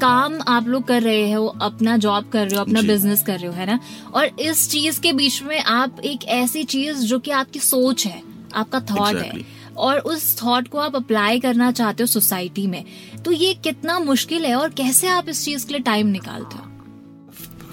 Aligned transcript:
काम 0.00 0.38
आप 0.48 0.68
लोग 0.68 0.86
कर 0.86 1.02
रहे 1.02 1.30
हो 1.32 1.46
अपना 1.62 1.96
जॉब 1.96 2.28
कर 2.32 2.46
रहे 2.46 2.56
हो 2.56 2.64
अपना 2.64 2.82
बिज़नेस 2.82 3.22
कर 3.22 3.38
रहे 3.38 3.46
हो 3.46 3.52
है 3.52 3.66
ना? 3.66 3.78
और 4.14 4.26
इस 4.40 4.68
चीज़ 4.70 5.00
के 5.00 5.12
बीच 5.12 5.42
में 5.42 5.58
आप 5.60 6.00
एक 6.04 6.24
ऐसी 6.24 6.64
चीज़ 6.64 7.04
जो 7.06 7.18
कि 7.18 7.30
आपकी 7.30 7.58
सोच 7.60 8.06
है 8.06 8.22
आपका 8.54 8.80
थॉट 8.80 9.08
exactly. 9.08 9.34
है 9.34 9.58
और 9.76 9.98
उस 9.98 10.36
थॉट 10.42 10.68
को 10.68 10.78
आप 10.78 10.96
अप्लाई 10.96 11.40
करना 11.40 11.70
चाहते 11.72 12.02
हो 12.02 12.06
सोसाइटी 12.06 12.66
में 12.66 12.84
तो 13.24 13.32
ये 13.32 13.52
कितना 13.64 13.98
मुश्किल 13.98 14.44
है 14.46 14.54
और 14.54 14.70
कैसे 14.70 15.08
आप 15.08 15.28
इस 15.28 15.44
चीज़ 15.44 15.66
के 15.66 15.72
लिए 15.72 15.82
टाइम 15.82 16.06
निकालते 16.06 16.56
हो? 16.56 16.66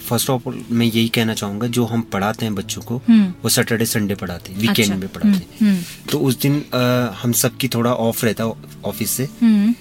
फ़र्स्ट 0.08 0.30
ऑफ़ 0.30 0.48
ऑल 0.48 0.62
मैं 0.72 0.86
यही 0.86 1.08
कहना 1.10 1.34
चाहूँगा 1.34 1.68
जो 1.68 1.86
हम 1.86 2.02
पढ़ाते 2.14 2.46
हैं 2.46 2.54
बच्चों 2.56 2.82
को 2.82 2.98
हम्म। 3.08 3.34
वो 3.44 3.50
सैटरडे 3.50 3.86
संडे 3.86 4.16
पढ़ाते 4.16 4.52
हैं 4.52 4.60
वीकेंड 4.60 4.78
अच्छा, 4.80 4.96
में 4.96 5.08
पढ़ाते 5.08 5.38
हैं। 5.38 5.58
हम्म, 5.62 5.82
तो 6.12 6.20
उस 6.20 6.40
दिन 6.42 6.60
अ, 6.74 6.78
हम 7.24 7.32
सबकी 7.42 7.68
थोड़ा 7.68 7.94
ऑफ़ 7.94 8.26
रहता 8.26 8.44
है 8.44 8.54
ऑफ़िस 8.86 9.12
से। 9.12 9.28
हम्म। 9.42 9.74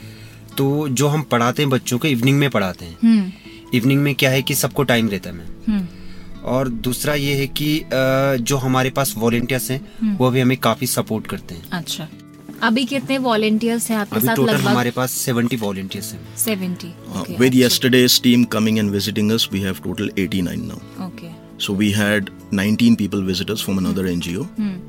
तो 0.59 0.89
जो 0.89 1.09
हम 1.09 1.23
पढ़ाते 1.23 1.63
हैं 1.63 1.71
बच्चों 1.71 1.99
को 1.99 2.09
इवनिंग 2.09 2.39
में 2.39 2.51
पढ़ाते 2.51 2.85
हैं। 2.85 2.97
हम्म। 3.05 3.33
इवनिंग 3.75 4.03
में 4.03 4.15
क्या 4.15 4.31
है 4.31 4.43
कि 4.43 4.55
सबको 4.55 4.83
टाइम 4.83 5.09
रहता 5.09 5.31
है 5.31 5.47
हम्म। 5.69 5.87
और 6.45 6.69
दूसरा 6.69 7.15
ये 7.15 7.35
है 7.35 7.47
कि 7.47 7.83
जो 8.45 8.57
हमारे 8.57 8.91
पास 8.91 9.15
वॉलेंटियर्स 9.19 9.71
हैं 9.71 10.17
वो 10.17 10.31
भी 10.31 10.41
हमें 10.41 10.57
काफ़ी 10.59 10.87
सपोर्ट 10.87 11.27
करते 11.27 11.55
हैं। 11.55 11.71
अच्छा। 11.73 12.09
अभी 12.63 12.85
कितने 12.85 13.19
वॉलेंटियर्स 13.19 13.91
हैं 13.91 13.99
आपके 13.99 14.17
अभी 14.17 14.27
साथ 14.27 14.37
टोटल 14.37 14.53
लगभग? 14.53 14.67
हमारे 14.67 14.91
पास 14.91 15.13
सेवेंटी 15.13 15.57
वॉलेंटियर्स 15.57 16.13
हैं। 16.13 16.37
Seventy 16.37 16.93
Uh, 17.17 17.25
with 17.41 17.57
yesterday's 17.57 18.15
team 18.27 18.47
coming 18.55 18.79
and 18.83 18.95
visiting 18.95 19.33
us, 19.35 19.45
we 19.55 19.61
have 19.65 19.83
total 19.87 20.09
89 20.19 20.63
now. 20.71 20.81
Okay 21.07 21.47
So 21.67 21.75
we 21.75 21.87
had 21.99 22.27
19 22.55 22.97
people 23.01 23.23
visit 23.29 23.51
us 23.51 23.63
from 23.67 23.79
another 23.83 24.07
NGO 24.15 24.47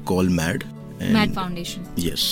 called 0.09 0.33
MAD. 0.39 0.63
And 1.01 1.13
MAD 1.13 1.33
foundation 1.33 1.85
Yes. 1.99 2.23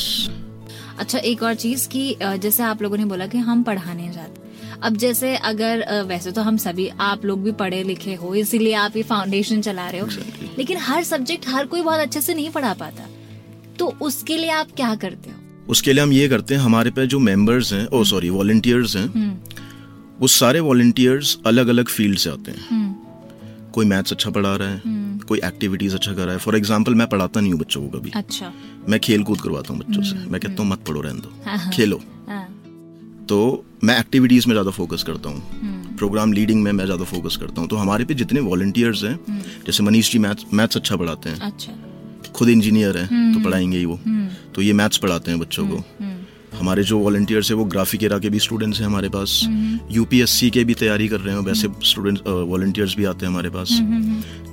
अच्छा 0.99 1.17
एक 1.20 1.44
और 1.44 1.54
चीज़ 1.55 1.88
की 1.90 2.16
जैसे 2.22 2.63
आप 2.63 2.81
लोगों 2.81 2.98
ने 2.98 3.05
बोला 3.05 3.27
कि 3.27 3.38
हम 3.38 3.63
पढ़ाने 3.63 4.12
जाते 4.12 4.44
अब 4.84 4.95
जैसे 4.98 5.36
अगर 5.45 5.84
वैसे 6.08 6.31
तो 6.31 6.42
हम 6.42 6.58
सभी 6.58 6.88
आप 7.02 7.25
लोग 7.25 7.44
भी 7.44 7.52
पढ़े 7.59 7.81
लिखे 7.83 8.14
हो 8.14 8.33
इसीलिए 8.36 8.73
आप 8.75 8.95
ये 8.97 9.03
फाउंडेशन 9.03 9.61
चला 9.61 9.89
रहे 9.89 10.02
हो। 10.02 10.08
Exactly. 10.08 10.58
लेकिन 10.58 10.78
हर 10.78 11.03
सब्जेक्ट 11.03 11.47
हर 11.47 11.66
कोई 11.66 11.81
बहुत 11.81 12.00
अच्छे 12.00 12.22
से 12.22 12.34
नहीं 12.34 12.50
पढ़ा 12.50 12.73
पाता। 12.73 13.08
तो 13.80 13.88
उसके 14.02 14.38
लिए 14.38 14.50
आप 14.50 14.72
क्या 14.75 14.94
करते 14.95 15.30
हो? 15.30 15.36
उसके 15.69 15.94
लिए 15.94 16.03
हम 16.03 16.11
ये 16.14 16.28
करते 16.30 16.56
हैं 16.56 16.61
हमारे 16.61 16.92
पे 16.92 17.06
जो 17.08 17.19
मेंबर्स 17.19 17.73
हैं 17.73 17.86
ओ 17.88 18.03
सॉरी 18.03 18.30
वॉलेंटियर्स 18.30 18.95
हैं 18.95 19.06
हम्म। 19.06 19.56
वो 20.19 20.28
सारे 20.30 20.59
वॉल्टियर्स 20.59 21.38
अलग 21.45 21.67
अलग 21.67 21.88
फ़ील्ड 21.89 22.17
से 22.17 22.30
आते 22.30 22.52
हैं। 22.52 22.67
हम्म। 22.69 23.72
कोई 23.72 23.86
मैथ्स 23.86 24.12
अच्छा 24.12 24.30
पढ़ा 24.31 24.56
रहा 24.56 24.69
है 24.69 24.81
कोई 25.28 25.40
एक्टिविटीज़ 25.44 25.95
अच्छा 25.95 26.14
कर 26.14 26.23
रहा 26.23 26.31
है। 26.31 26.40
फॉर 26.40 26.56
एग्ज़ाम्पल 26.56 26.95
मैं 26.95 27.08
पढ़ाता 27.08 27.42
नहीं 27.42 27.52
हूँ 27.52 27.59
बच्चों 27.59 27.81
को 27.81 28.00
कभी। 28.00 28.12
अच्छा। 28.16 28.52
मैं 28.90 29.00
खेल 29.00 29.23
कूद 29.23 29.42
करवाता 29.42 29.73
हूँ 29.73 29.80
बच्चों 29.80 30.04
से। 30.04 30.16
मैं 30.30 30.42
कहता 30.42 30.64
हूँ 30.64 30.70
मत 30.72 30.84
पढ़ो 30.88 31.02
रहने 31.02 31.20
हाँ, 31.45 31.58
हाँ। 31.58 31.66
दो 31.66 31.76
खेलो। 31.76 32.02
हाँ। 32.28 32.45
तो 33.30 33.66
मैं 33.84 34.00
एक्टिविटीज़ 34.00 34.48
में 34.48 34.53
ज़्यादा 34.53 34.72
फोकस 34.72 35.03
करता 35.03 35.30
हूँ। 35.30 35.42
हम्म। 35.62 35.96
प्रोग्राम 35.96 36.34
लीडिंग 36.34 36.62
में 36.64 36.72
मैं 36.72 36.86
ज़्यादा 36.86 37.03
फोकस 37.03 37.38
करता 37.38 37.62
हूँ। 37.62 37.70
तो 37.70 37.76
हमारे 37.76 38.06
पे 38.06 38.14
जितने 38.14 38.40
वॉलेंटियर्स 38.40 39.03
हैं 39.03 39.18
जैसे 39.66 39.84
मनीष 39.84 40.12
जी 40.12 40.20
मैथ्स 40.20 40.46
मैथ्स 40.53 40.78
अच्छा 40.78 40.96
पढ़ाते 40.96 41.30
हैं। 41.30 41.40
अच्छा। 41.40 41.73
खुद 42.31 42.50
इंजीनियर 42.50 42.98
है 42.98 43.34
तो 43.34 43.40
पढ़ाएँगे 43.40 43.78
ही 43.78 43.86
वो। 43.86 44.00
हम्म। 44.06 44.28
तो 44.56 44.62
ये 44.62 44.73
मैथ्स 44.73 44.98
पढ़ाते 44.98 45.31
हैं 45.31 45.40
बच्चों 45.40 45.68
को। 45.68 45.76
हम्म। 45.76 46.14
हमारे 46.59 46.84
जो 46.84 46.98
वॉलेंटियर्स 47.00 47.50
है 47.52 47.56
वो 47.56 47.66
ग्राफिक 47.66 48.03
एरा 48.03 48.17
के 48.20 48.30
भी 48.30 48.39
स्टूडेंट्स 48.39 48.80
हैं 48.80 48.86
हमारे 48.88 49.09
पास। 49.09 49.39
यूपीएससी 49.92 50.50
के 50.50 50.64
भी 50.64 50.73
तैयारी 50.73 51.08
कर 51.08 51.20
रहे 51.20 51.36
हैं 51.36 51.42
वैसे 51.42 51.67
स्टूडेंट्स 51.84 52.22
वॉलेंटियर्स 52.28 52.95
भी 52.97 53.06
आते 53.06 53.25
हैं 53.25 53.31
हमारे 53.31 53.50
पास। 53.50 53.80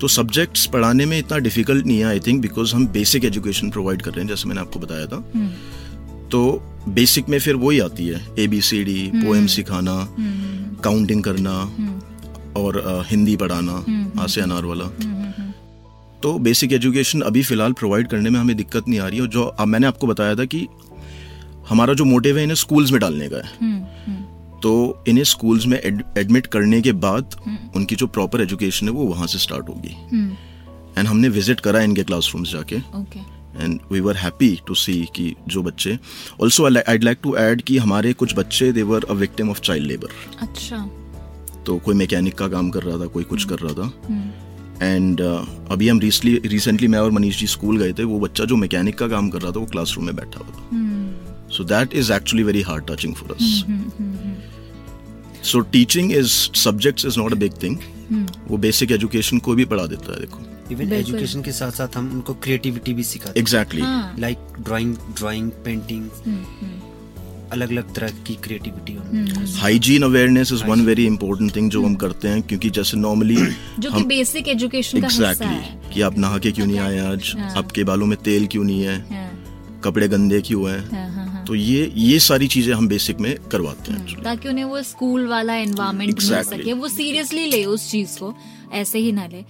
तो 0.00 0.08
सब्जेक्ट्स 0.08 0.66
पढ़ाने 0.66 1.06
में 1.06 1.18
इतना 1.18 1.38
डिफ़िकल्ट 1.38 1.86
नहीं 1.86 1.98
है 1.98 2.04
आई 2.04 2.20
थिंक 2.20 2.40
बिकॉज़ 2.42 2.74
हम 2.74 2.86
बेसिक 2.88 3.24
एजुकेशन 3.24 3.70
प्रोवाइड 3.70 4.02
कर 4.02 4.10
रहे 4.10 4.20
हैं 4.20 4.28
जैसे 4.28 4.48
मैंने 4.48 4.60
आपको 4.60 4.80
बताया 4.80 5.06
था। 5.06 5.24
तो 6.30 6.42
बेसिक 6.88 7.28
में 7.28 7.38
फिर 7.38 7.56
वही 7.56 7.78
आती 7.78 8.06
है 8.06 8.20
A 8.38 8.46
B 8.46 8.60
C 8.60 8.82
D 8.84 9.10
poem 9.14 9.46
सिखाना 9.46 9.96
काउंटिंग 10.84 11.22
करना 11.22 11.52
और 12.56 12.76
अ, 12.78 13.02
हिंदी 13.06 13.36
पढ़ाना 13.36 13.84
आ 14.22 14.26
से 14.26 14.40
अनार 14.40 14.64
वाला। 14.64 14.84
तो 16.22 16.38
बेसिक 16.38 16.72
एजुकेशन 16.72 17.20
अभी 17.20 17.42
फ़िलहाल 17.42 17.72
प्रोवाइड 17.72 18.08
करने 18.08 18.30
में 18.30 18.38
हमें 18.40 18.56
दिक्कत 18.56 18.88
नहीं 18.88 19.00
आ 19.00 19.06
रही 19.08 19.20
और 19.20 19.28
जो 19.28 19.54
मैंने 19.66 19.86
आपको 19.86 20.06
बताया 20.06 20.34
था 20.34 20.44
कि 20.44 20.66
हमारा 21.72 21.94
जो 21.94 22.04
मोटिव 22.04 22.38
है 22.38 22.42
इन्हें 22.42 22.56
स्कूल्स 22.56 22.92
में 22.92 23.00
डालने 23.00 23.28
का 23.28 23.36
है। 23.36 23.50
हम्म 23.60 23.82
हम्म। 24.06 24.60
तो 24.60 25.04
इन्हें 25.08 25.24
स्कूल्स 25.24 25.66
में 25.66 25.78
एडमिट 25.78 26.46
करने 26.46 26.80
के 26.80 26.92
बाद 27.04 27.36
उनकी 27.76 27.96
जो 27.96 28.06
प्रॉपर 28.08 28.40
एजुकेशन 28.42 28.88
है 28.88 28.92
वो 28.92 29.04
वहाँ 29.04 29.26
से 29.26 29.38
स्टार्ट 29.38 29.68
होगी। 29.68 29.96
हम्म। 30.12 30.36
एंड 30.98 31.08
हमने 31.08 31.28
विज़िट 31.30 31.60
करा 31.60 31.80
इनके 31.80 32.02
क्लासरूम्स 32.02 32.52
जाके। 32.52 32.76
And 33.54 33.78
we 33.92 34.00
were 34.00 34.16
happy 34.16 34.58
to 34.66 34.74
see 34.74 34.94
कि 35.16 35.34
जो 35.48 35.62
बच्चे 35.62 35.98
also 36.42 36.64
I'd 36.66 37.04
like 37.04 37.18
to 37.22 37.36
add 37.36 37.62
कि 37.62 37.78
हमारे 37.78 38.12
कुछ 38.12 38.34
बच्चे 38.36 38.70
they 38.72 38.82
were 38.82 39.04
a 39.04 39.12
victim 39.14 39.50
of 39.50 39.60
child 39.60 39.86
labour 39.86 40.08
अच्छा। 40.42 40.76
तो 41.66 41.76
कोई 41.78 41.94
मैकेनिक 41.94 42.34
का 42.34 42.48
काम 42.48 42.70
कर 42.70 42.82
रहा 42.82 42.98
था 43.00 43.06
कोई 43.08 43.24
कुछ 43.24 43.44
कर 43.44 43.58
रहा 43.58 43.72
था। 43.72 43.92
हम्म। 44.06 44.30
एंड 44.82 45.20
अभी 45.20 45.88
हम 45.88 45.98
रिसेंटली 46.00 46.48
रिसेंटली 46.48 46.88
मैं 46.88 46.98
और 46.98 47.10
मनीष 47.10 47.38
जी 47.40 47.46
स्कूल 47.46 47.78
गए 47.78 47.92
थे 47.92 48.04
वो 48.04 48.18
बच्चा 48.20 48.44
जो 48.44 48.56
मैकेनिक 48.56 48.98
का 48.98 49.08
काम 49.08 49.28
कर 49.30 49.40
रहा 49.40 49.52
था 49.52 49.60
वो 49.60 49.66
क्लासरूम 49.66 50.06
में 50.06 50.14
बैठा 50.16 50.38
हुआ 50.38 50.50
था। 50.50 50.68
हम्म 51.52 51.56
so 51.56 51.64
that 51.64 51.94
is 51.94 52.12
actually 52.12 52.42
very 52.42 52.62
hard 52.62 52.84
touching 52.90 53.14
for 53.14 53.32
us 53.32 53.64
hmm 53.68 53.90
hmm 53.98 54.34
so 55.42 55.60
teaching 55.60 56.12
is 56.12 56.28
subjects 56.54 57.04
is 57.06 57.18
not 57.18 57.32
a 57.32 57.36
big 57.36 57.52
thing 57.62 57.76
hmm 58.10 58.26
वो 58.48 58.56
बेसिक 58.56 58.92
एजुकेशन 58.92 59.38
को 59.38 59.54
भी 59.54 59.64
पढ़ा 59.64 59.86
देता 59.86 60.12
है 60.12 60.20
देखो। 60.20 60.40
इवन। 60.72 60.92
एजुकेशन 60.92 61.42
के 61.42 61.52
साथ 61.52 61.70
साथ 61.70 61.96
हम 61.96 62.10
उनको 62.12 62.34
क्रिएटिविटी 62.34 62.94
भी 62.94 63.02
सिखाते 63.04 63.30
हैं। 63.30 63.42
Exactly 63.42 63.82
like 64.20 64.38
drawing 64.60 64.94
drawing 65.18 65.50
painting 65.64 66.08
hmm 66.26 66.44
hmm. 66.60 66.80
अलग 67.52 67.70
अलग 67.70 67.92
तरह 67.94 68.10
की 68.26 68.34
creativity 68.34 68.92
hmm. 68.92 69.44
Hygiene 69.60 70.02
awareness 70.02 70.52
is 70.52 70.64
one 70.64 70.80
very 70.80 71.06
important 71.06 71.54
thing 71.56 71.70
जो 71.70 71.84
हम 71.84 71.94
करते 71.94 72.28
हैं 72.28 72.42
क्योंकि 72.42 72.70
जैसे 72.70 72.96
नॉर्मली 72.96 73.36
जो 73.78 73.90
कि 73.92 74.02
बेसिक 74.04 74.48
एजुकेशन 74.48 75.00
का 75.00 75.06
हिस्सा 75.06 75.30
एग्जैक्टली 75.30 75.56
है। 75.56 75.90
कि 75.94 76.00
आप 76.00 76.18
नहा 76.18 76.38
के 76.38 76.52
क्यों 76.52 76.66
नहीं 76.66 76.78
आए 76.78 76.98
आज? 76.98 77.32
हाँ। 77.38 77.52
आपके 77.56 77.84
बालों 77.84 78.06
में 78.06 78.16
तेल 78.18 78.46
क्यों 78.46 78.64
नहीं 78.64 78.82
है? 78.82 78.96
हाँ, 79.10 79.80
कपड़े 79.84 80.08
गंदे 80.08 80.40
क्यों 80.40 80.70
हाँ, 80.70 81.08
हाँ। 81.10 81.26
तो 81.46 81.54
ये 81.54 81.92
ये 81.96 82.18
सारी 82.20 82.48
चीज़ें 82.48 82.74
हम 82.74 82.88
बेसिक 82.88 83.20
में 83.20 83.34
करवाते 83.52 83.92
हैं 83.92 84.22
ताकि 84.22 84.48
उन्हें 84.48 84.64
वो 84.64 84.82
स्कूल 84.82 85.26
वाला 85.26 85.54
एनवायरमेंट 85.56 86.22
मिल 86.22 86.42
सके 86.42 86.72
वो 86.72 86.88
सीरियसली 86.88 87.46
ले 87.46 87.64
उस 87.64 87.90
चीज़ 87.90 88.18
को 88.18 88.34
ऐसे 88.72 88.98
ही 88.98 89.12
ना 89.12 89.26
ले। 89.26 89.44